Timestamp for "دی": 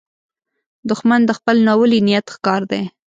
2.71-2.81